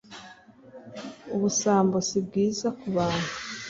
ubusambo 1.35 1.97
si 2.07 2.17
bwiza 2.25 2.67
ku 2.79 2.87
bantu 2.95 3.31